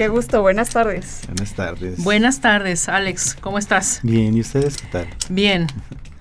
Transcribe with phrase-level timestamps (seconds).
[0.00, 1.20] qué gusto, buenas tardes.
[1.26, 2.02] Buenas tardes.
[2.02, 3.36] Buenas tardes, Alex.
[3.38, 4.00] ¿Cómo estás?
[4.02, 5.06] Bien, ¿y ustedes qué tal?
[5.28, 5.66] Bien.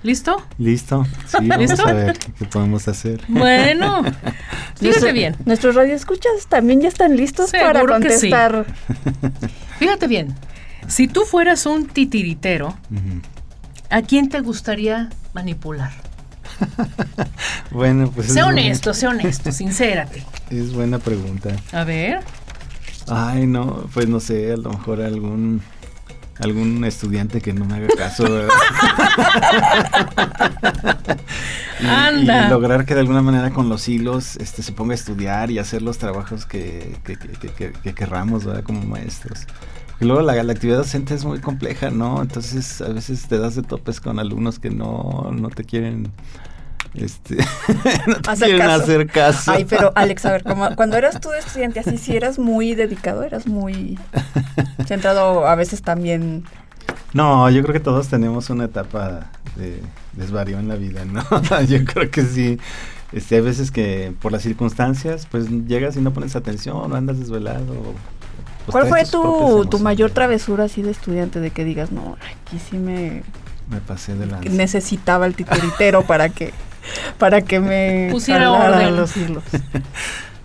[0.04, 0.46] ¿Listo?
[0.58, 1.08] ¿Listo?
[1.28, 1.88] Sí, vamos ¿Listo?
[1.88, 3.22] a ver qué podemos hacer.
[3.30, 4.04] Bueno,
[4.76, 5.38] fíjate bien.
[5.46, 8.30] Nuestros radioescuchas también ya están listos Seguro para que sí.
[8.30, 8.66] contestar.
[9.80, 10.36] Fíjate bien.
[10.90, 12.78] Si tú fueras un titiritero.
[13.90, 15.94] ¿a quién te gustaría manipular?
[17.72, 20.26] Bueno, pues Sé es honesto, sé honesto, sincérate.
[20.50, 21.52] es buena pregunta.
[21.72, 22.20] A ver.
[23.10, 25.62] Ay, no, pues no sé, a lo mejor algún
[26.42, 28.24] algún estudiante que no me haga caso.
[28.24, 28.50] ¿verdad?
[31.82, 32.48] Y- Anda.
[32.48, 35.60] Y lograr que de alguna manera con los hilos este, se ponga a estudiar y
[35.60, 38.64] hacer los trabajos que, que, que, que- que- que querramos, ¿verdad?
[38.64, 39.42] Como maestros.
[40.02, 42.22] Y luego la, la actividad docente es muy compleja, ¿no?
[42.22, 46.12] Entonces a veces te das de topes con alumnos que no, no te quieren...
[46.96, 47.38] Este,
[48.08, 48.84] no te Hacer quieren caso.
[48.84, 49.52] hacer caso.
[49.52, 52.76] Ay, pero Alex, a ver, como, cuando eras tú de estudiante, así sí eras muy
[52.76, 53.98] dedicado, eras muy
[54.88, 56.44] centrado a veces también.
[57.14, 59.82] No, yo creo que todos tenemos una etapa de
[60.14, 61.24] desvarío en la vida, ¿no?
[61.68, 62.60] yo creo que sí.
[63.12, 67.18] Este, hay veces que por las circunstancias, pues llegas y no pones atención, o andas
[67.20, 67.74] desvelado.
[68.66, 72.78] pues, ¿Cuál fue tu, mayor travesura así de estudiante de que digas, no, aquí sí
[72.78, 73.24] me
[73.68, 74.50] Me pasé de lanza.
[74.50, 76.54] necesitaba el titiritero para que
[77.18, 78.96] para que me Pusiera orden.
[78.96, 79.44] los hilos?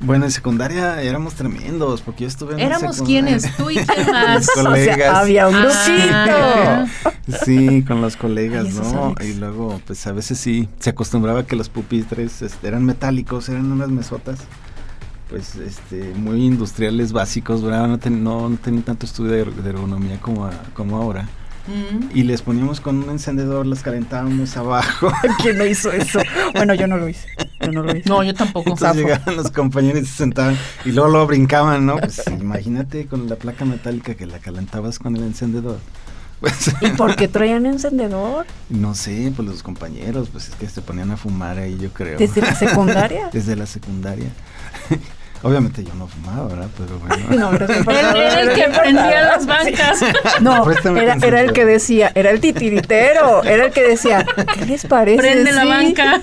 [0.01, 4.35] Bueno, en secundaria éramos tremendos, porque yo estuve en Éramos quienes, tú y quién más.
[4.55, 4.97] Los colegas.
[4.99, 6.87] O sea, había un Ah.
[7.25, 7.45] grupito.
[7.47, 9.15] Sí, con los colegas, Ay, ¿no?
[9.25, 13.73] Y luego, pues a veces sí, se acostumbraba que los pupitres este, eran metálicos, eran
[13.73, 14.41] unas mesotas,
[15.31, 17.89] pues, este, muy industriales, básicos, ¿verdad?
[17.89, 21.27] No, ten- no, no tenían tanto estudio de, de ergonomía como, a- como ahora.
[21.67, 22.17] Mm.
[22.17, 25.11] Y les poníamos con un encendedor, las calentábamos abajo.
[25.43, 26.21] ¿Quién no hizo eso?
[26.55, 27.29] Bueno, yo no lo hice.
[27.61, 28.09] Yo no lo hice.
[28.09, 28.71] No, yo tampoco.
[28.71, 29.01] Entonces Zafo.
[29.01, 31.97] llegaban los compañeros y se sentaban y luego lo brincaban, ¿no?
[31.97, 35.79] Pues imagínate con la placa metálica que la calentabas con el encendedor.
[36.41, 38.45] Pues, ¿Y por qué traían encendedor?
[38.69, 42.19] No sé, pues los compañeros, pues es que se ponían a fumar ahí, yo creo.
[42.19, 43.31] ¿Desde la secundaria?
[43.33, 44.29] Desde la secundaria.
[45.43, 46.69] Obviamente yo no fumaba, ¿verdad?
[46.79, 47.25] Pero bueno.
[47.51, 47.87] No, eres Él
[48.17, 50.01] era el que prendía las bancas.
[50.41, 54.25] No, era, era el que decía, era el titiritero, era el que decía,
[54.55, 55.19] ¿qué les parece?
[55.19, 56.23] Prende la banca.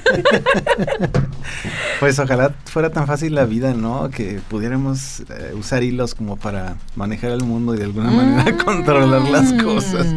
[1.99, 4.09] Pues ojalá fuera tan fácil la vida, ¿no?
[4.09, 8.57] Que pudiéramos eh, usar hilos como para manejar el mundo y de alguna manera Mm.
[8.66, 10.07] controlar las cosas.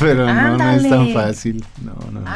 [0.00, 1.14] Pero no, no es tan Ándale.
[1.14, 1.64] fácil.
[1.84, 2.20] No, no.
[2.20, 2.26] no.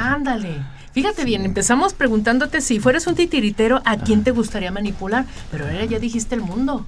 [0.92, 5.26] Fíjate bien, empezamos preguntándote si fueras un titiritero, ¿a quién te gustaría manipular?
[5.50, 6.84] Pero ahora ya dijiste el mundo.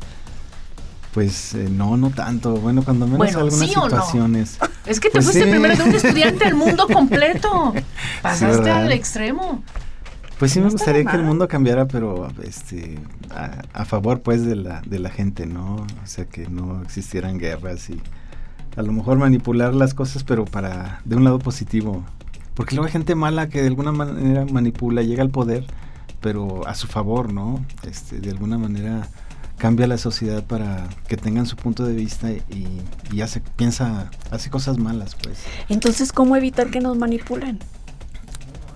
[1.13, 2.57] Pues eh, no, no tanto.
[2.57, 3.85] Bueno, cuando menos Bueno, algunas ¿sí o no?
[3.85, 4.59] situaciones.
[4.85, 5.51] Es que te Pues fuiste sí.
[5.51, 7.73] primero de un estudiante al mundo completo.
[8.21, 9.63] Pasaste al extremo.
[10.39, 12.99] Pues sí No me gustaría que el mundo cambiara, pero este
[13.31, 15.77] a, a favor pues de la de la gente, ¿no?
[15.77, 18.01] O sea, que no existieran guerras y
[18.77, 22.05] a lo mejor manipular las cosas, pero para de un lado positivo.
[22.55, 25.67] Porque luego hay gente mala que de alguna manera manipula, llega al poder,
[26.21, 27.65] pero a su favor, ¿no?
[27.83, 29.09] Este, de alguna manera
[29.59, 32.81] cambia la sociedad para que tengan su punto de vista y,
[33.13, 35.39] y hace piensa hace cosas malas, pues.
[35.69, 37.59] Entonces, ¿cómo evitar que nos manipulen?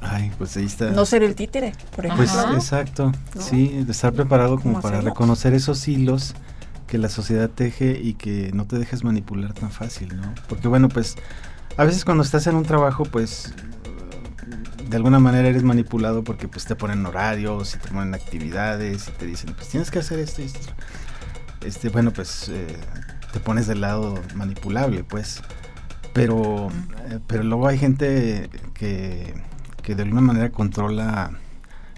[0.00, 0.90] Ay, pues ahí está.
[0.90, 2.24] No ser el títere, por ejemplo.
[2.26, 2.54] Pues Ajá.
[2.54, 3.42] exacto, ¿No?
[3.42, 5.12] sí, estar preparado como ¿Cómo para hacemos?
[5.14, 6.34] reconocer esos hilos
[6.86, 10.32] que la sociedad teje y que no te dejes manipular tan fácil, ¿no?
[10.48, 11.16] Porque bueno, pues
[11.76, 13.52] a veces cuando estás en un trabajo, pues
[14.88, 19.10] de alguna manera eres manipulado porque pues te ponen horarios y te ponen actividades y
[19.12, 20.72] te dicen, pues tienes que hacer esto y esto.
[21.60, 22.76] Este, bueno, pues eh,
[23.32, 25.42] te pones del lado manipulable, pues.
[26.14, 26.70] Pero,
[27.10, 29.34] eh, pero luego hay gente que,
[29.82, 31.32] que de alguna manera controla,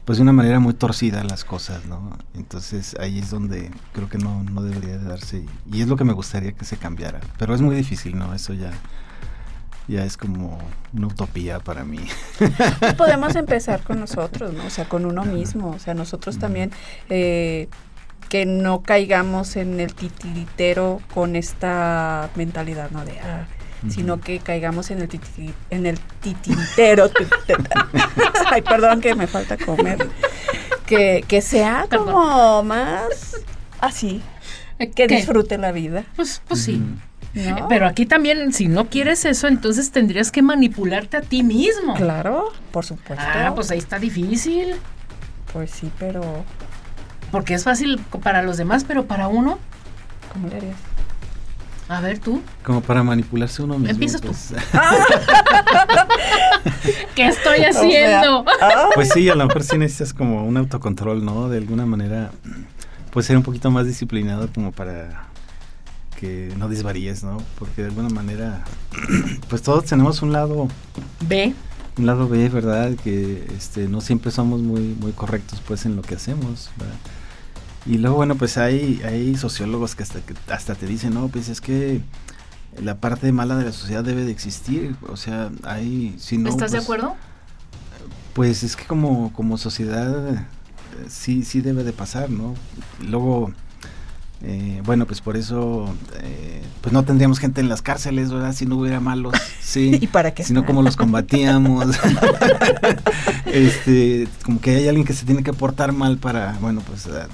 [0.04, 2.18] pues de una manera muy torcida las cosas, ¿no?
[2.34, 5.44] Entonces ahí es donde creo que no, no debería de darse.
[5.72, 7.20] Y es lo que me gustaría que se cambiara.
[7.38, 8.34] Pero es muy difícil, ¿no?
[8.34, 8.72] Eso ya,
[9.88, 10.58] ya es como
[10.92, 11.98] una utopía para mí.
[12.96, 14.64] Podemos empezar con nosotros, ¿no?
[14.66, 15.70] O sea, con uno mismo.
[15.70, 16.70] O sea, nosotros también
[17.08, 17.68] eh,
[18.28, 23.04] que no caigamos en el titiritero con esta mentalidad, ¿no?
[23.04, 23.46] De, ah,
[23.88, 27.10] sino que caigamos en el, titi- en el titiritero.
[28.52, 30.06] Ay, perdón que me falta comer.
[30.86, 33.36] Que, que sea como más
[33.80, 34.20] así,
[34.78, 35.06] que ¿Qué?
[35.06, 36.04] disfrute la vida.
[36.16, 36.82] Pues, pues sí.
[37.34, 37.68] ¿No?
[37.68, 41.94] Pero aquí también, si no quieres eso, entonces tendrías que manipularte a ti mismo.
[41.94, 43.24] Claro, por supuesto.
[43.26, 44.74] Ah, pues ahí está difícil.
[45.52, 46.44] Pues sí, pero
[47.30, 49.58] Porque es fácil para los demás, pero para uno,
[50.32, 50.76] ¿cómo le harías?
[51.88, 53.90] a ver tú, Como para manipularse uno mismo.
[53.90, 54.28] Empiezas tú.
[54.28, 54.54] pues,
[57.14, 58.44] ¿qué estoy O sea, haciendo?
[58.60, 61.48] ah, Pues sí, a lo mejor sí necesitas como un autocontrol, ¿no?
[61.48, 62.30] De alguna manera,
[63.12, 65.26] pues ser un poquito más disciplinado como para
[66.20, 67.38] que no desvaríes, ¿no?
[67.58, 68.64] Porque de alguna manera,
[69.48, 70.68] pues todos tenemos un lado,
[71.26, 71.54] Ve,
[71.96, 72.94] un lado B, ¿verdad?
[73.02, 76.94] Que este, no siempre somos muy, muy correctos, pues, en lo que hacemos, ¿verdad?
[77.86, 81.48] Y luego, bueno, pues hay, hay sociólogos que hasta, que hasta te dicen, no, pues
[81.48, 82.02] es que
[82.80, 86.50] la parte mala de la sociedad debe de existir, o sea, hay, si no...
[86.50, 87.16] ¿estás de pues, acuerdo?
[88.34, 90.46] pues es que como, como sociedad eh,
[91.08, 92.54] sí, sí debe de pasar, ¿no?
[93.06, 93.52] Luego,
[94.42, 98.54] eh, bueno, pues por eso, eh, pues no tendríamos gente en las cárceles, ¿verdad?
[98.54, 99.98] Si no hubiera malos, sí.
[100.00, 100.44] ¿Y para qué?
[100.44, 101.86] Sino como los combatíamos.
[103.46, 107.26] este, como que hay alguien que se tiene que portar mal para, bueno, pues eh,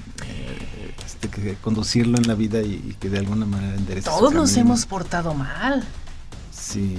[1.04, 4.56] este, que conducirlo en la vida y, y que de alguna manera enderece Todos nos
[4.56, 5.84] hemos portado mal.
[6.50, 6.98] Sí,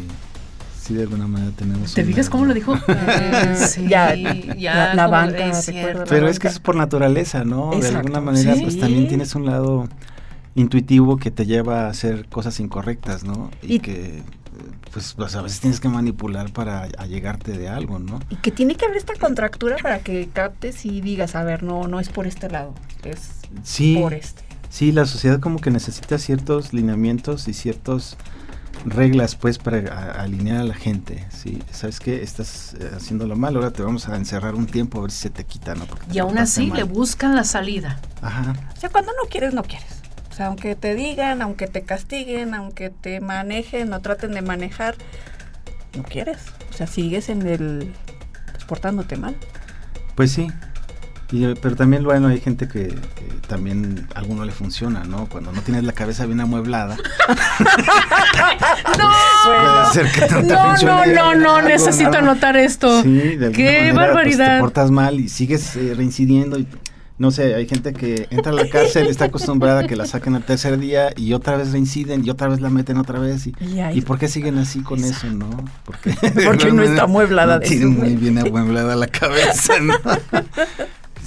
[0.87, 1.93] sí, de alguna manera tenemos.
[1.93, 2.75] ¿Te fijas cómo lo dijo?
[2.75, 5.71] Mm, sí, ya, ya, la- banca, es.
[6.07, 7.71] Pero es que es por naturaleza, ¿no?
[7.71, 8.61] De alguna manera, Sí.
[8.61, 9.87] pues también tienes un lado
[10.55, 13.51] intuitivo que te lleva a hacer cosas incorrectas, ¿no?
[13.61, 14.23] Y, Y- que, eh,
[14.91, 18.19] pues, pues, a veces tienes que manipular para allegarte de algo, ¿no?
[18.29, 21.87] Y que tiene que haber esta contractura para que captes y digas, a ver, no,
[21.87, 22.73] no es por este lado,
[23.03, 23.29] es
[23.63, 24.41] Sí, por este.
[24.69, 28.17] sí, la sociedad como que necesita ciertos lineamientos y ciertas
[28.89, 31.61] reglas, pues, para a- alinear a la gente, ¿sí?
[31.71, 32.23] ¿Sabes qué?
[32.23, 35.29] Estás eh, haciéndolo mal, ahora te vamos a encerrar un tiempo a ver si se
[35.29, 35.85] te quita, ¿no?
[35.85, 36.77] Porque Y aún así mal.
[36.79, 37.99] le buscan la salida.
[38.21, 39.87] Ajá, O sea, cuando no quieres, no quieres.
[40.29, 44.95] O sea, aunque te digan, aunque te castiguen, aunque te manejen o traten de manejar,
[45.95, 46.37] no quieres.
[46.69, 47.93] O sea, sigues en el...
[48.51, 49.35] pues, portándote mal.
[50.15, 50.47] Pues sí,
[51.31, 55.25] y, pero también bueno, hay gente que, que también a alguno le funciona, ¿no?
[55.27, 56.95] Cuando no tienes la cabeza bien amueblada.
[59.45, 62.18] puede ser que no No, no, no, no, algo, necesito ¿no?
[62.18, 63.03] anotar esto.
[63.03, 64.56] Sí, de ¡Qué manera, pues, barbaridad!
[64.57, 66.68] te portas mal y sigues eh, reincidiendo y
[67.19, 70.35] no sé, hay gente que entra a la cárcel, está acostumbrada a que la saquen
[70.35, 73.56] al tercer día y otra vez reinciden y otra vez la meten otra vez y,
[73.59, 75.50] Y ahí- ¿y por qué siguen así con eso, no?
[75.83, 76.12] Porque,
[76.45, 79.95] Porque no está amueblada no tiene muy bien amueblada la cabeza, ¿no?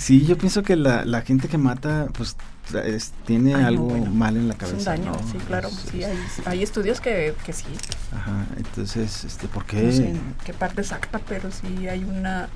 [0.00, 2.35] Sí, yo pienso que la, la gente que mata, pues,
[2.87, 4.11] es- tiene Ay, no, algo bueno.
[4.11, 5.19] mal en la Es un cabeza, daño, ¿no?
[5.31, 5.69] sí, claro.
[5.69, 6.17] Es- Sí, hay,
[6.47, 7.67] hay estudios que, que sí.
[8.17, 9.82] Ajá, entonces, este, ¿por qué?
[9.82, 12.49] No sé en qué parte exacta, pero sí hay una,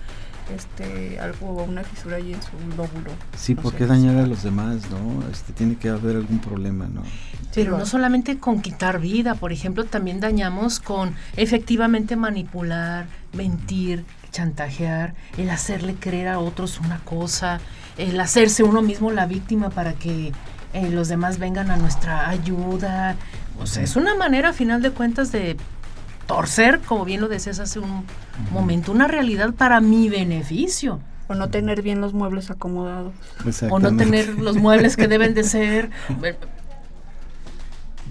[0.56, 3.11] este, algo, una fisura ahí en su lóbulo.
[3.37, 3.79] Sí, No ¿por sé.
[3.79, 5.29] qué dañar a los demás, no?
[5.31, 7.02] Este, tiene que haber algún problema, ¿no?
[7.55, 15.14] Pero no solamente con quitar vida, por ejemplo, también dañamos con efectivamente manipular, mentir, chantajear,
[15.38, 17.60] el hacerle creer a otros una cosa,
[17.96, 20.32] el hacerse uno mismo la víctima para que
[20.72, 23.14] eh, los demás vengan a nuestra ayuda.
[23.60, 25.56] O sea, es una manera, a final de cuentas, de
[26.26, 28.04] torcer, como bien lo decías hace un
[28.50, 31.00] momento, una realidad para mi beneficio.
[31.26, 33.14] O no tener bien los muebles acomodados.
[33.70, 35.88] O no tener los muebles que deben de ser.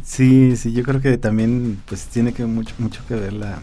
[0.04, 3.60] Sí, sí, yo creo que también pues tiene que mucho, mucho que ver la,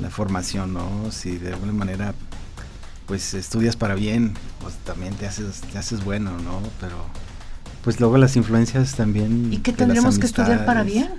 [0.00, 1.10] la formación, ¿no?
[1.10, 2.14] Si de alguna manera
[3.06, 6.60] pues estudias para bien, pues también te haces, te haces bueno, ¿no?
[6.80, 6.96] Pero
[7.84, 9.52] pues luego las influencias también.
[9.52, 11.10] ¿Y qué tendremos que estudiar para bien?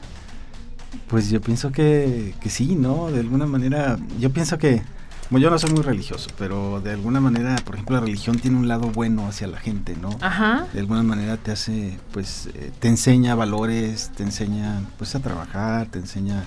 [1.08, 3.12] Pues yo pienso que, que sí, ¿no?
[3.12, 4.82] De alguna manera, yo pienso que,
[5.30, 8.58] bueno, yo no soy muy religioso, pero de alguna manera, por ejemplo, la religión tiene
[8.58, 10.18] un lado bueno hacia la gente, ¿no?
[10.22, 10.66] Ajá.
[10.74, 15.88] de alguna manera te hace, pues, eh, te enseña valores, te enseña, pues, a trabajar,
[15.88, 16.44] te enseña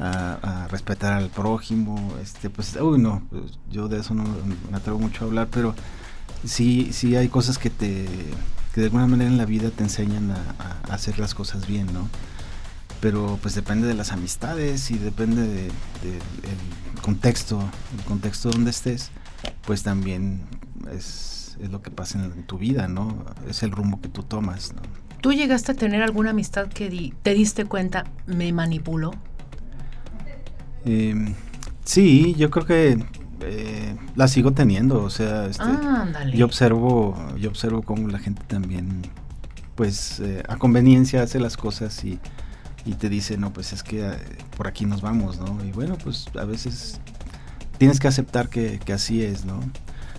[0.00, 4.24] a, a respetar al prójimo, este, pues, uy, no, pues, yo de eso no
[4.70, 5.74] me atrevo mucho a hablar, pero
[6.44, 8.06] sí, sí hay cosas que te,
[8.74, 10.54] que de alguna manera en la vida te enseñan a,
[10.88, 12.08] a hacer las cosas bien, ¿no?
[13.00, 15.70] Pero, pues, depende de las amistades y depende de, de-
[16.94, 17.60] el contexto,
[17.98, 19.10] el contexto donde estés,
[19.66, 20.42] pues, también
[20.92, 23.24] es, es lo que pasa en, en tu vida, ¿no?
[23.48, 24.82] Es el rumbo que tú tomas, ¿no?
[25.22, 29.12] ¿Tú llegaste a tener alguna amistad que di- te diste cuenta me manipuló?
[30.84, 31.34] Eh,
[31.84, 32.98] sí, yo creo que
[33.42, 35.64] eh, la sigo teniendo, o sea, este,
[36.34, 39.02] yo observo, yo observo cómo la gente también,
[39.76, 42.18] pues, eh, a conveniencia hace las cosas y,
[42.84, 44.12] y te dice, no, pues es que eh,
[44.56, 45.64] por aquí nos vamos, ¿no?
[45.64, 47.00] Y bueno, pues a veces
[47.78, 49.60] tienes que aceptar que, que así es, ¿no?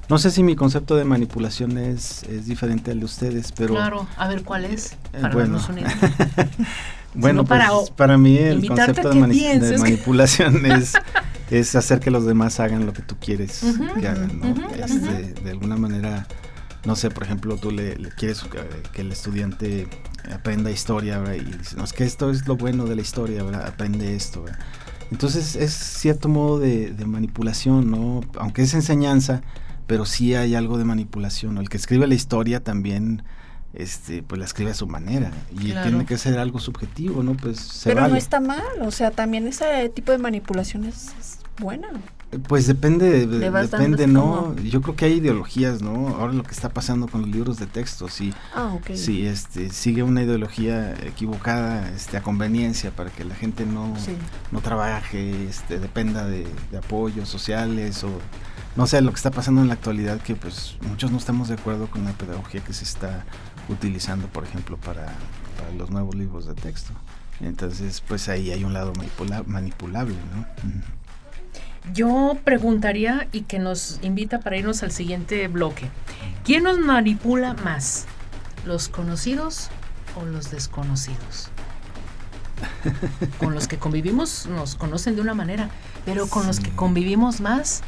[0.10, 3.76] No sé si mi concepto de manipulación es, es diferente al de ustedes, pero...
[3.76, 4.98] Claro, a ver cuál es.
[5.12, 5.60] Para bueno.
[7.14, 10.94] Bueno, para, pues, para mí el concepto de, mani- manipulación es,
[11.50, 13.64] es hacer que los demás hagan lo que tú quieres
[14.00, 14.56] que hagan, ¿no?
[14.76, 16.28] Este, de alguna manera,
[16.86, 18.44] no sé, por ejemplo, tú le, le quieres
[18.94, 19.88] que el estudiante
[20.34, 21.36] aprenda historia, ¿verdad?
[21.36, 23.68] Y dices, no, es que esto es lo bueno de la historia, ¿verdad?
[23.68, 24.60] Aprende esto, ¿verdad?
[25.12, 28.22] Entonces es cierto modo de, de manipulación, ¿no?
[28.40, 29.42] Aunque es enseñanza,
[29.86, 31.62] pero sí hay algo de manipulación, ¿no?
[31.62, 33.24] El que escribe la historia también,
[33.74, 35.90] este, pues la escribe a su manera y Claro.
[35.90, 37.36] tiene que ser algo subjetivo, ¿no?
[37.36, 41.40] Pues se Pero no está mal, o sea, también ese tipo de manipulación es, es
[41.60, 41.88] buena.
[42.48, 44.22] Pues depende, depende, ¿no?
[44.54, 46.08] como- Yo creo que hay ideologías, ¿no?
[46.16, 50.02] Ahora lo que está pasando con los libros de texto, sí, Ah, sí, este, sigue
[50.02, 54.14] una ideología equivocada, este, a conveniencia para que la gente no, Sí.
[54.52, 58.10] no trabaje, este, dependa de, de apoyos sociales o
[58.78, 61.56] no sé lo que está pasando en la actualidad que pues muchos no estamos de
[61.56, 63.26] acuerdo con la pedagogía que se está
[63.72, 65.06] utilizando, por ejemplo, para,
[65.58, 66.94] para los nuevos libros de texto.
[67.40, 70.46] Entonces, pues ahí hay un lado manipula- manipulable, ¿no?
[71.94, 75.90] Yo preguntaría y que nos invita para irnos al siguiente bloque.
[76.44, 78.06] ¿Quién nos manipula más?
[78.66, 79.70] ¿Los conocidos
[80.16, 81.50] o los desconocidos?
[83.40, 85.72] Con los que convivimos nos conocen de una manera,
[86.06, 87.82] pero con los que convivimos más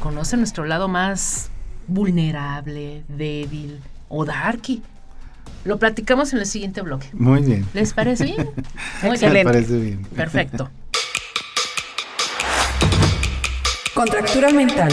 [0.00, 1.50] conocen nuestro lado más
[1.86, 3.80] vulnerable, débil
[4.10, 4.82] o darky.
[5.64, 7.08] Lo platicamos en el siguiente bloque.
[7.14, 7.66] Muy bien.
[7.72, 8.36] ¿Les parece bien?
[9.02, 9.44] Muy Me Excelente.
[9.44, 10.02] parece bien.
[10.14, 10.68] Perfecto.
[13.94, 14.90] Contractura mental.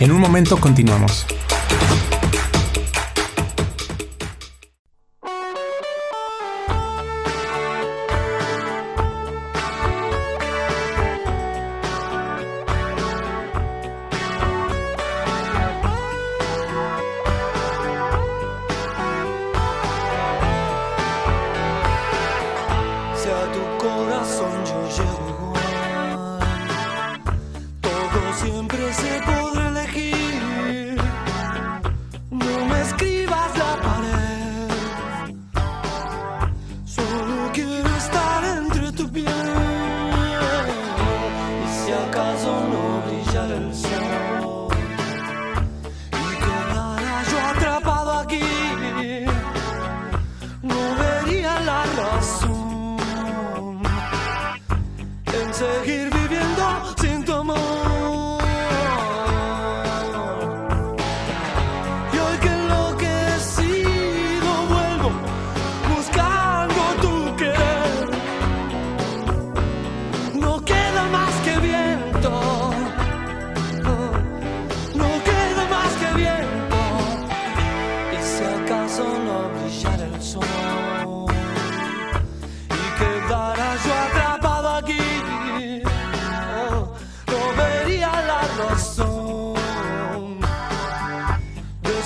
[0.00, 1.26] En un momento continuamos.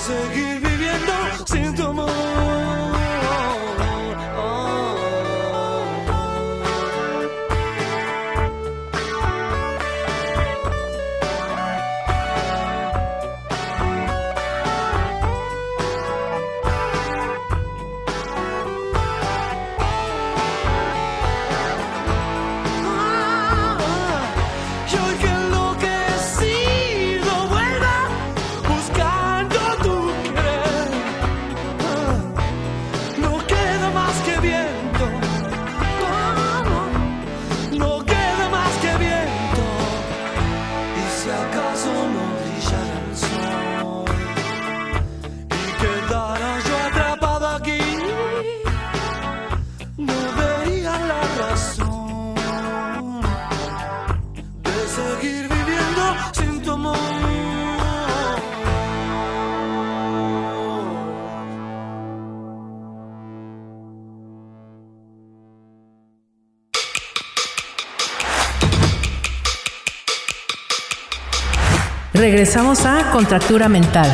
[0.06, 0.45] Seguir
[72.26, 74.10] Regresamos a Contractura Mental.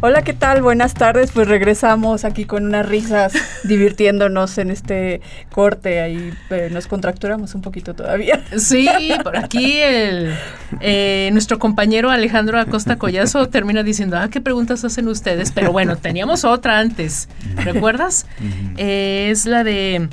[0.00, 0.60] Hola, ¿qué tal?
[0.60, 1.30] Buenas tardes.
[1.32, 3.32] Pues regresamos aquí con unas risas,
[3.64, 6.02] divirtiéndonos en este corte.
[6.02, 8.44] Ahí eh, nos contracturamos un poquito todavía.
[8.58, 8.86] Sí,
[9.24, 10.34] por aquí el,
[10.82, 15.52] eh, nuestro compañero Alejandro Acosta Collazo termina diciendo, ah, ¿qué preguntas hacen ustedes?
[15.52, 17.30] Pero bueno, teníamos otra antes,
[17.64, 18.26] ¿recuerdas?
[18.76, 20.10] Eh, es la de,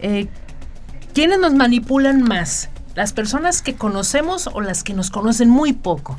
[0.00, 0.28] eh,
[1.14, 2.68] ¿quiénes nos manipulan más?
[2.94, 6.16] ¿Las personas que conocemos o las que nos conocen muy poco?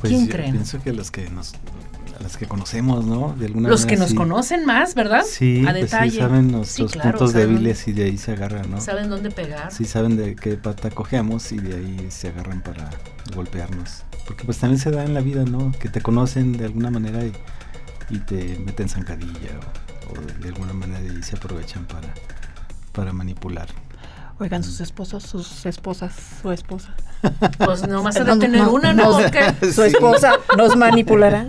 [0.00, 0.52] Pues ¿Quién yo creen?
[0.52, 1.54] Pienso que los que nos,
[2.18, 3.34] a las que conocemos, ¿no?
[3.38, 4.14] De alguna Los que nos sí.
[4.16, 5.22] conocen más, ¿verdad?
[5.28, 6.10] Sí, A pues detalle.
[6.10, 8.80] sí, saben nuestros Sí, claro, puntos saben débiles y de ahí se agarran, ¿no?
[8.80, 9.72] ¿Saben dónde pegar?
[9.72, 12.90] Sí, saben de qué pata cojeamos y de ahí se agarran para
[13.34, 14.02] golpearnos.
[14.26, 15.72] Porque pues también se da en la vida, ¿no?
[15.78, 17.32] Que te conocen de alguna manera y,
[18.10, 22.08] y te meten zancadilla o, o de, de alguna manera y se aprovechan para,
[22.92, 23.68] para manipular.
[24.38, 26.94] Oigan, sus esposos, sus esposas, su esposa.
[27.58, 29.18] Pues nomás ha de tener no, una, no.
[29.72, 31.46] Su esposa nos manipulará.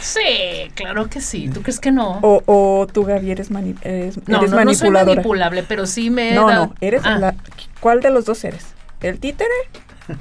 [0.00, 1.48] Sí, claro que sí.
[1.48, 2.18] ¿Tú crees que no?
[2.22, 6.10] O, o tú, Gaby, eres, mani- eres, no, eres no, no soy manipulable, pero sí
[6.10, 7.34] me he no, dado- no, eres Ah, la,
[7.78, 8.66] ¿Cuál de los dos eres?
[9.00, 9.48] ¿El títere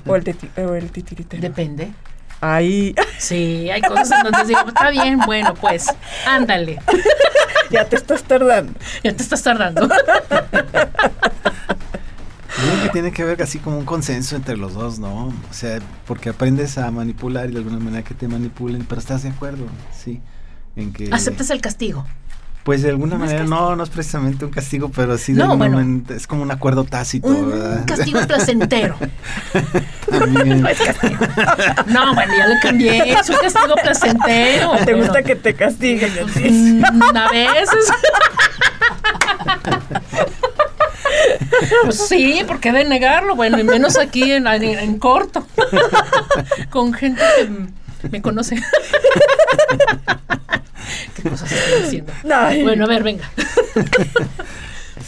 [0.05, 1.41] o el, o el titiritero?
[1.41, 1.91] Depende.
[2.39, 5.87] Ahí, Sí, hay cosas en donde digo, está bien, bueno, pues,
[6.27, 6.79] ándale.
[7.71, 8.73] ya te estás tardando.
[9.03, 9.87] Ya te estás tardando.
[12.57, 15.27] Yo creo que tiene que haber así como un consenso entre los dos, ¿no?
[15.27, 19.23] O sea, porque aprendes a manipular y de alguna manera que te manipulen, pero estás
[19.23, 20.21] de acuerdo, sí.
[20.75, 22.05] En que Aceptas el castigo.
[22.67, 25.51] Pues de alguna No manera, no, no es precisamente un castigo, pero sí de No,
[25.53, 25.77] alguna bueno.
[25.77, 27.85] manera es como un acuerdo tácito, Un ¿verdad?
[27.85, 28.97] castigo placentero.
[30.11, 30.61] También.
[30.63, 31.25] No es castigo.
[31.85, 33.13] No, bueno, ya le cambié.
[33.13, 34.71] Es un castigo placentero.
[34.83, 36.11] ¿Te gusta que te castiguen?
[36.33, 36.83] pues, mm,
[37.15, 37.85] a veces.
[41.85, 45.47] Pues sí, porque de negarlo, bueno, y menos aquí en, en- en corto,
[46.69, 47.21] con gente
[48.01, 48.61] que me conoce.
[51.27, 52.13] ¿Qué cosas estoy diciendo?
[52.35, 52.63] Ay.
[52.63, 53.29] Bueno, a ver, venga.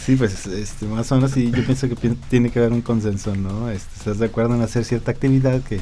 [0.06, 2.80] Sí, pues este, más o menos sí, yo pienso que pi- tiene que haber un
[2.80, 3.68] consenso, ¿no?
[3.70, 5.80] Este, estás de acuerdo en hacer cierta actividad que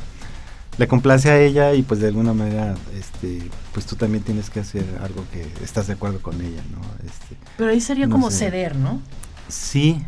[0.78, 3.42] le complace a ella y pues de alguna manera, este,
[3.72, 6.80] pues tú también tienes que hacer algo que estás de acuerdo con ella, ¿no?
[7.06, 8.46] Este, Pero ahí sería No como sé.
[8.46, 9.00] ceder, ¿no?
[9.48, 10.02] sí,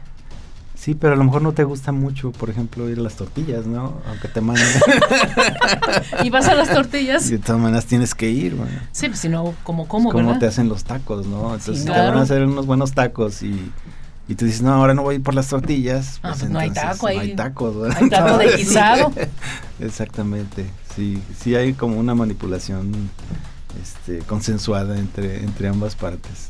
[0.80, 3.66] sí, pero a lo mejor no te gusta mucho, por ejemplo, ir a las tortillas,
[3.66, 4.00] ¿no?
[4.08, 4.66] Aunque te manden.
[6.24, 7.28] Y vas a las tortillas.
[7.28, 8.72] y de todas maneras tienes que ir, bueno.
[8.92, 11.54] Sí, pues si no, como como, como te hacen los tacos, ¿no?
[11.54, 13.72] Entonces Sí, te van a hacer unos buenos tacos y,
[14.28, 16.20] y tú dices, no, ahora no voy a ir por las tortillas.
[16.22, 17.16] Ah, pues no hay taco ahí.
[17.16, 17.98] No hay tacos, ¿verdad?
[18.00, 19.12] Hay taco de guisado.
[19.80, 23.10] Exactamente, sí, sí hay como una manipulación
[23.82, 26.48] este, consensuada entre, entre ambas partes.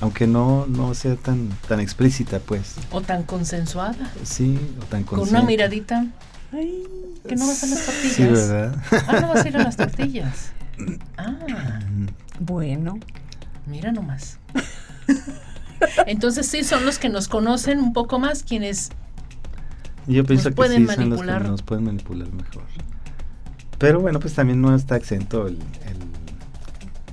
[0.00, 2.74] Aunque no, no sea tan, tan explícita, pues.
[2.92, 4.12] O tan consensuada.
[4.22, 6.06] Sí, o tan Con una miradita.
[6.52, 6.84] Ay,
[7.28, 8.14] que no vas a las tortillas.
[8.14, 8.76] Sí, ¿verdad?
[9.08, 10.52] Ah, no vas a ir a las tortillas.
[11.16, 11.80] Ah,
[12.38, 13.00] Bueno,
[13.66, 14.38] mira nomás.
[16.06, 18.90] Entonces sí, son los que nos conocen un poco más, quienes
[20.06, 21.48] Yo pienso que pueden sí son los que manipular.
[21.48, 22.62] nos pueden manipular mejor.
[23.78, 25.98] Pero bueno, pues también no está exento el, el,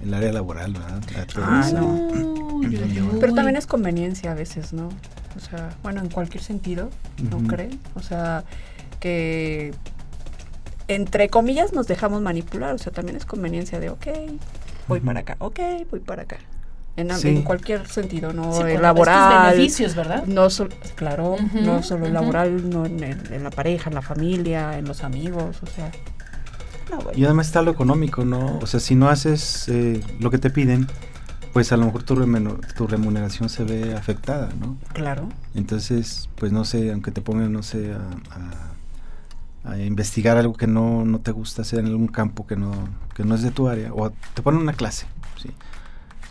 [0.05, 1.01] el área laboral, ¿verdad?
[1.41, 2.09] Ah, no.
[3.19, 4.89] Pero también es conveniencia a veces, ¿no?
[5.35, 6.89] O sea, bueno, en cualquier sentido,
[7.29, 7.47] ¿no Ujú.
[7.47, 7.79] creen?
[7.95, 8.43] O sea,
[8.99, 9.73] que
[10.87, 14.07] entre comillas nos dejamos manipular, o sea, también es conveniencia de, ok,
[14.87, 16.37] voy para acá, ok, voy para acá.
[16.97, 17.27] En, Sí.
[17.27, 18.53] en cualquier sentido, ¿no?
[18.53, 19.51] Sí, laboral.
[19.51, 20.23] beneficios, ¿verdad?
[20.27, 24.77] No solo, claro, no solo laboral, no en, el- en la pareja, en la familia,
[24.77, 25.91] en los amigos, o sea.
[26.89, 27.11] No, bueno.
[27.17, 28.59] Y además está lo económico, ¿no?
[28.59, 30.87] O sea, si no haces eh, lo que te piden,
[31.53, 32.15] pues a lo mejor tu,
[32.75, 34.77] tu remuneración se ve afectada, ¿no?
[34.93, 35.29] Claro.
[35.55, 37.97] Entonces, pues no sé, aunque te pongan, no sé, a,
[38.35, 38.71] a-
[39.71, 42.71] a investigar algo que no, no te gusta hacer en algún campo que no,
[43.15, 45.07] que no es de tu área, o te ponen una clase,
[45.41, 45.49] ¿sí?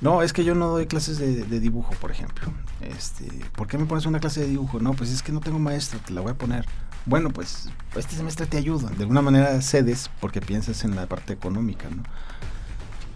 [0.00, 2.52] No, es que yo no doy clases de, de dibujo, por ejemplo.
[2.80, 3.24] Este,
[3.56, 4.78] ¿Por qué me pones una clase de dibujo?
[4.78, 6.64] No, pues es que no tengo maestro, te la voy a poner.
[7.06, 8.88] Bueno, pues este semestre te ayuda.
[8.90, 12.02] De alguna manera cedes porque piensas en la parte económica, ¿no?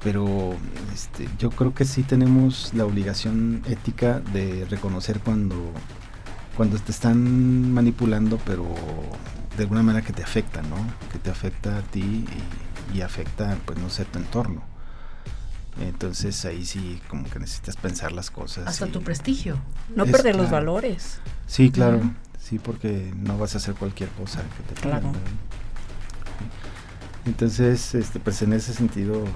[0.02, 0.54] Pero
[0.94, 5.56] este, yo creo que sí tenemos la obligación ética de reconocer cuando,
[6.56, 8.64] cuando te están manipulando, pero
[9.56, 10.76] de alguna manera que te afecta, ¿no?
[11.10, 12.24] Que te afecta a ti
[12.92, 14.62] y, y afecta, pues no sé, tu entorno.
[15.80, 18.66] Entonces ahí sí como que necesitas pensar las cosas.
[18.66, 19.58] Hasta tu prestigio.
[19.94, 21.20] No Es perder los valores.
[21.46, 22.00] Sí, claro.
[22.48, 25.12] Sí, porque no vas a hacer cualquier cosa que te pidan.
[27.26, 29.28] Entonces, este, pues en ese sentido, eh,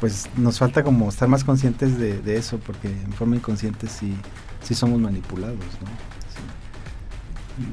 [0.00, 4.16] pues nos falta como estar más conscientes de, de eso, porque en forma inconsciente sí,
[4.62, 5.88] sí somos manipulados, ¿no?
[6.32, 7.64] Sí.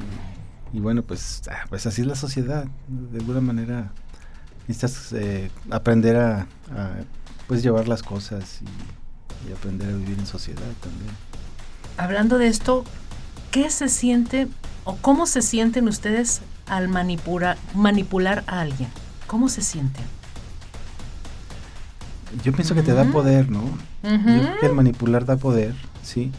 [0.74, 2.66] Y, y bueno, pues, ah, pues así es la sociedad.
[2.90, 3.94] De alguna manera
[4.68, 6.42] necesitas eh, aprender a,
[6.76, 6.96] a,
[7.48, 11.12] pues llevar las cosas y, y aprender a vivir en sociedad también.
[11.98, 12.84] Hablando de esto,
[13.56, 14.50] ¿qué se siente
[14.84, 18.90] o cómo se sienten ustedes al manipula- manipular a alguien?
[19.28, 20.04] ¿Cómo se sienten?
[22.44, 23.62] Yo pienso que te da poder, ¿no?
[24.04, 24.10] Yo
[24.42, 26.34] creo que el manipular da poder, sí.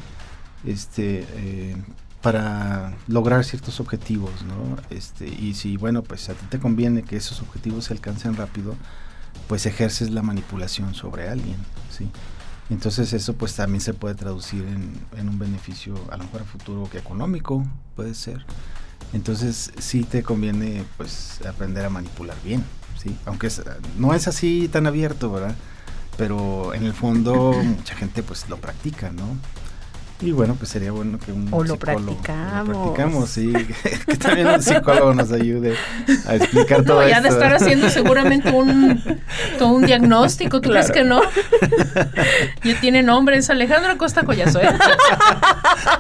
[0.67, 1.77] Este, eh,
[2.21, 4.77] para lograr ciertos objetivos, ¿no?
[4.91, 8.75] Este, y si, bueno, pues a ti te conviene que esos objetivos se alcancen rápido,
[9.49, 11.57] pues ejerces la manipulación sobre alguien,
[11.91, 12.11] ¿sí?
[12.71, 16.89] Entonces eso pues también se puede traducir en, un beneficio a lo mejor a futuro
[16.91, 18.45] que económico, puede ser.
[19.13, 22.65] Entonces sí te conviene pues aprender a manipular bien,
[23.01, 23.17] ¿sí?
[23.25, 23.63] Aunque es-
[23.99, 25.55] no es así tan abierto, ¿verdad?
[26.19, 29.37] Pero en el fondo mucha gente pues lo practica, ¿no?
[30.23, 32.69] Y bueno, pues sería bueno que un O lo psicólogo- practicamos.
[32.69, 33.53] Lo practicamos, sí.
[34.07, 35.75] que también un psicólogo nos ayude
[36.27, 37.39] a explicar todo No, ya de esto.
[37.41, 39.03] estar haciendo seguramente un,
[39.59, 41.21] todo un diagnóstico, ¿tú crees que no?
[42.65, 44.69] Ya tiene nombre, es Alejandro Costa Collazo, ¿eh?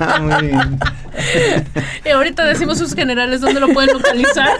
[0.00, 0.78] Ah, muy bien.
[2.04, 4.50] Y ahorita decimos sus generales dónde lo pueden localizar.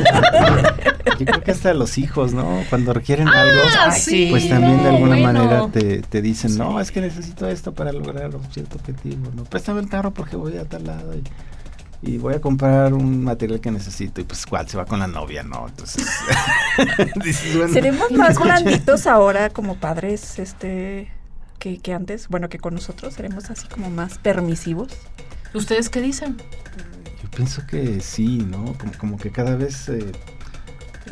[1.19, 2.63] Yo creo que hasta los hijos, ¿no?
[2.71, 4.29] Cuando requieren algo, Ah, sí.
[4.31, 5.33] pues también de alguna Bueno.
[5.45, 9.45] manera te, te dicen, no, es que necesito esto para lograr un cierto objetivo, ¿no?
[9.45, 11.23] Préstame el carro porque voy a tal lado y,
[12.03, 15.07] y voy a comprar un material que necesito y pues cuál se va con la
[15.07, 15.67] novia, ¿no?
[15.69, 16.07] Entonces,
[17.25, 21.11] dices, bueno, Seremos más blanditos ahora como padres, este,
[21.59, 24.89] que, que antes, bueno, que con nosotros seremos así como más permisivos.
[25.55, 26.37] ¿Ustedes qué dicen?
[27.23, 28.75] Yo pienso que sí, ¿no?
[28.79, 30.13] Como, como que cada vez eh,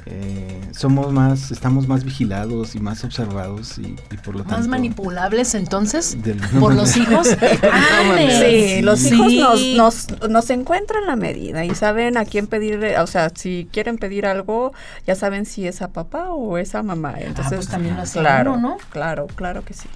[0.07, 4.59] eh, somos más, estamos más vigilados y más observados y, y por lo tanto...
[4.59, 6.17] ¿Más manipulables entonces?
[6.61, 7.29] ¿Por los hijos?
[7.73, 8.77] ¡Ande!
[8.77, 9.15] Sí, los Sí.
[9.15, 13.69] hijos nos, nos, nos encuentran la medida y saben a quién pedirle, o sea, si
[13.73, 14.73] quieren pedir algo,
[15.07, 17.15] ya saben si es a papá o es a mamá.
[17.19, 18.77] Entonces, pues también lo hace claro, uno, ¿no?
[18.91, 19.89] Claro, claro que sí.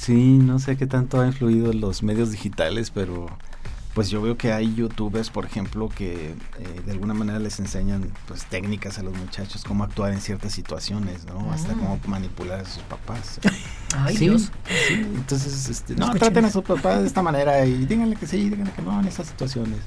[0.00, 0.38] Sí.
[0.38, 3.26] No sé qué tanto ha influido los medios digitales, pero
[3.94, 8.10] pues yo veo que hay youtubers, por ejemplo, que eh, de alguna manera les enseñan
[8.28, 11.52] pues técnicas a los muchachos, cómo actuar en ciertas situaciones, ¿no?
[11.52, 13.40] Hasta cómo manipular a sus papás.
[13.96, 14.52] Ay, Sí, Dios.
[14.88, 16.60] sí, entonces, este, no, Escuchen traten a eso.
[16.60, 19.80] su papá de esta manera y díganle que sí, díganle que no en esas situaciones.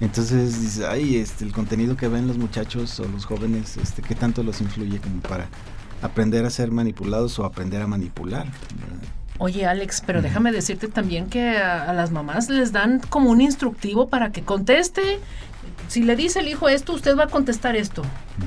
[0.00, 4.14] Entonces dice, ay, este, el contenido que ven los muchachos o los jóvenes, este, ¿qué
[4.14, 5.48] tanto los influye como para
[6.00, 8.46] aprender a ser manipulados o aprender a manipular?
[8.46, 9.08] ¿verdad?
[9.38, 13.40] Oye, Alex, pero déjame decirte también que a, a las mamás les dan como un
[13.40, 15.20] instructivo para que conteste.
[15.86, 18.02] Si le dice el hijo esto, usted va a contestar esto.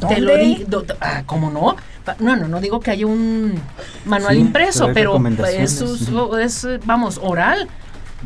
[0.10, 0.46] Te lo ¿Dónde?
[0.46, 1.76] di, do- do- ah, ¿Cómo no?
[2.20, 3.56] No, no, no digo que haya un
[4.06, 7.68] manual Sí, impreso, pero recomendaciones, es, es- vamos, oral.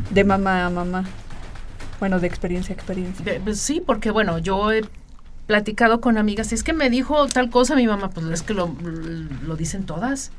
[0.10, 1.06] De mamá a mamá.
[2.00, 3.24] Bueno, de experiencia a experiencia.
[3.24, 4.82] De- pues sí, porque bueno, yo he
[5.46, 8.54] platicado con amigas, y es que me dijo tal cosa mi mamá, pues es que
[8.54, 8.76] lo,
[9.46, 10.32] lo dicen todas.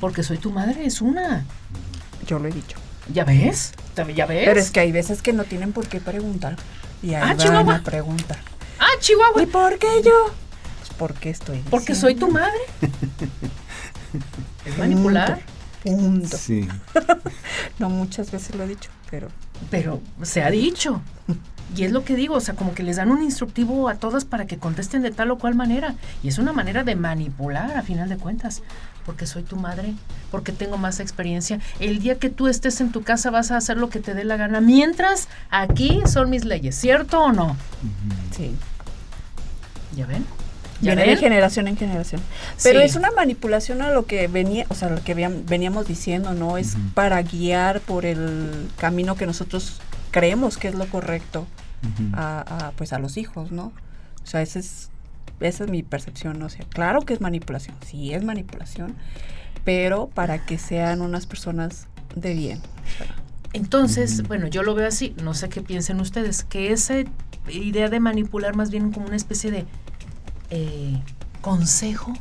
[0.00, 1.44] Porque soy tu madre, es una.
[2.26, 2.76] Yo lo he dicho.
[3.12, 3.72] ¿Ya ves?
[4.14, 4.44] ¿Ya ves?
[4.46, 6.56] Pero es que hay veces que no tienen por qué preguntar.
[7.02, 7.74] Y ahí Ah, van Chihuahua.
[7.76, 8.38] a preguntar.
[8.78, 9.42] Ah, Chihuahua.
[9.42, 10.26] ¿Y por qué yo?
[10.78, 12.58] Pues porque estoy Porque soy tu madre.
[14.64, 15.40] es manipular.
[15.82, 16.36] Punto.
[16.36, 16.68] Sí.
[17.78, 19.28] No muchas veces lo he dicho, pero
[19.70, 21.00] Pero se ha dicho.
[21.74, 24.24] Y es lo que digo, o sea, como que les dan un instructivo a todas
[24.24, 25.94] para que contesten de tal o cual manera.
[26.22, 28.62] Y es una manera de manipular a final de cuentas.
[29.06, 29.94] Porque soy tu madre,
[30.30, 31.58] porque tengo más experiencia.
[31.80, 34.22] El día que tú estés en tu casa vas a hacer lo que te dé
[34.24, 34.60] la gana.
[34.60, 37.56] Mientras aquí son mis leyes, ¿cierto o no?
[38.36, 38.54] sí.
[39.96, 40.24] ¿Ya ven?
[40.80, 41.18] ¿Ya Viene de ven?
[41.18, 42.20] generación en generación.
[42.62, 42.86] Pero Sí.
[42.86, 46.56] es una manipulación a lo que venía, o sea, lo que veníamos diciendo, ¿no?
[46.58, 51.46] Es para guiar por el camino que nosotros creemos que es lo correcto
[51.82, 52.10] Ujú.
[52.14, 53.72] a, a, pues a los hijos, ¿no?
[54.22, 54.88] O sea, ese es,
[55.40, 56.46] esa es mi percepción, ¿no?
[56.46, 58.94] O sea, claro que es manipulación, sí es manipulación,
[59.64, 62.60] pero para que sean unas personas de bien.
[63.52, 66.94] Entonces, bueno, yo lo veo así, no sé qué piensen ustedes, que esa
[67.50, 69.66] idea de manipular más bien como una especie de
[70.50, 71.00] eh,
[71.40, 72.12] consejo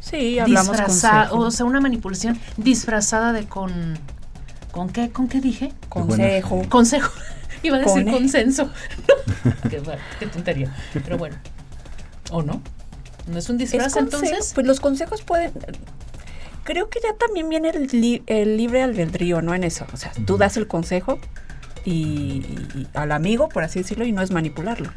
[0.00, 1.46] Sí, hablamos disfrazado, consejo.
[1.46, 3.98] o sea, una manipulación disfrazada de con
[4.72, 5.72] ¿con qué con qué dije?
[5.90, 6.62] consejo.
[6.70, 7.12] Consejo.
[7.62, 8.70] Iba a decir Con- consenso.
[9.70, 10.74] qué, bueno, qué tontería.
[10.94, 11.36] Pero bueno.
[12.30, 12.60] ¿O no?
[13.26, 14.52] ¿No es un Es disfraz consejo, entonces?
[14.54, 15.52] Pues los consejos pueden.
[16.64, 19.54] Creo que ya también viene el, li- el libre albedrío, ¿no?
[19.54, 19.86] En eso.
[19.92, 21.18] O sea, tú das el consejo
[21.84, 21.92] y,
[22.74, 24.90] y- al amigo, por así decirlo, y no es manipularlo.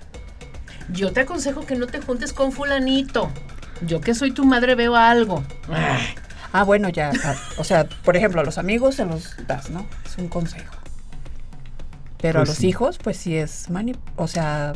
[0.92, 3.32] Yo te aconsejo que no te juntes con fulanito.
[3.86, 5.44] Yo que soy tu madre veo algo.
[6.52, 7.12] Ah, bueno, ya.
[7.24, 9.86] ah, o sea, por ejemplo, a los amigos se los das, ¿no?
[10.06, 10.76] Es un consejo.
[12.22, 12.68] Pero Pues a los sí.
[12.68, 14.74] hijos, pues sí es mani O sea,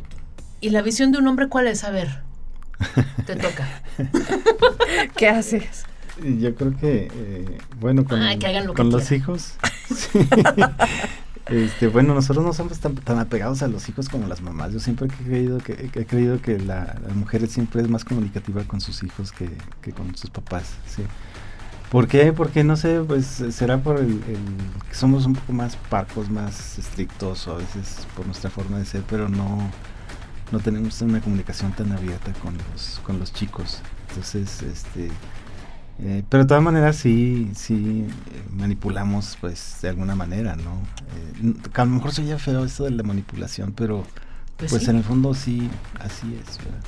[0.60, 1.84] ¿Y la visión de un hombre cuál es?
[1.84, 2.24] A ver.
[3.26, 3.68] Te toca.
[5.16, 5.86] ¿qué haces?
[6.40, 9.54] Yo creo que, eh, bueno, con, Ay, que hagan lo que con los hijos.
[9.96, 10.20] sí.
[11.48, 14.74] este, bueno, nosotros no somos tan, tan apegados a los hijos como las mamás.
[14.74, 18.64] Yo siempre he creído que, he creído que la, la mujer siempre es más comunicativa
[18.64, 19.50] con sus hijos que,
[19.82, 20.74] que con sus papás.
[20.88, 21.04] Sí.
[21.92, 22.34] ¿Por qué?
[22.34, 26.78] Porque no sé, pues será por el, el que somos un poco más parcos, más
[26.80, 29.72] estrictos o a veces por nuestra forma de ser, pero no,
[30.52, 33.82] no tenemos una comunicación tan abierta con los, con los chicos.
[34.10, 35.10] Entonces, este,
[36.00, 40.82] eh, pero de todas maneras sí, sí eh, manipulamos pues de alguna manera, ¿no?
[41.44, 44.06] Eh, a lo mejor soy ya feo esto de la manipulación, pero
[44.58, 44.90] Pues pues, sí.
[44.90, 46.82] en el fondo sí, así es, ¿verdad?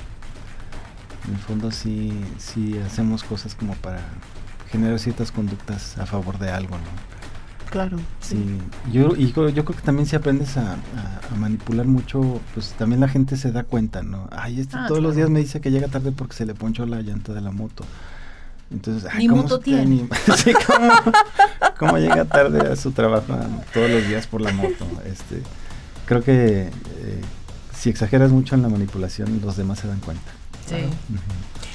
[1.28, 4.00] En el fondo sí, sí hacemos cosas como para
[4.70, 7.19] generar ciertas conductas a favor de algo, ¿no?
[7.70, 7.98] Claro.
[8.20, 8.36] Sí,
[8.92, 12.72] yo, y yo, yo creo que también si aprendes a, a- a manipular mucho, pues
[12.76, 14.28] también la gente se da cuenta, ¿no?
[14.32, 16.84] Ay, este Ah, todos los días me dice que llega tarde porque se le ponchó
[16.86, 17.84] la llanta de la moto.
[18.72, 19.84] Entonces, ay, Ni ¿cómo moto tiene.
[19.86, 20.88] ni- sí, ¿cómo,
[21.78, 23.36] cómo llega tarde a su trabajo
[23.72, 24.86] todos los días por la moto?
[25.06, 25.42] Este,
[26.06, 27.20] creo que eh,
[27.76, 30.30] si exageras mucho en la manipulación, los demás se dan cuenta.
[30.68, 30.76] Sí.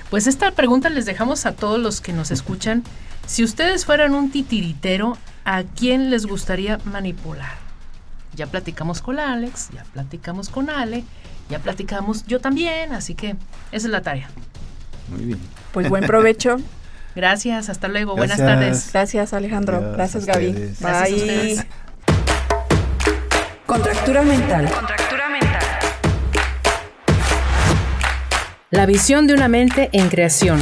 [0.10, 2.84] Pues esta pregunta les dejamos a todos los que nos escuchan.
[3.26, 7.54] Si ustedes fueran un titiritero, ¿a quién les gustaría manipular?
[8.36, 11.04] Ya platicamos con Alex, ya platicamos con Ale,
[11.50, 13.30] ya platicamos yo también, así que
[13.72, 14.30] esa es la tarea.
[15.10, 15.40] Muy bien.
[15.72, 16.58] Pues buen provecho.
[17.16, 18.90] Gracias, hasta luego, buenas tardes.
[18.92, 19.78] Gracias, Alejandro.
[19.78, 20.76] Adiós, Gracias, Gaby.
[20.80, 21.68] Gracias Bye.
[23.66, 24.70] Contractura mental.
[24.70, 25.62] Contractura mental.
[28.70, 30.62] La visión de una mente en creación.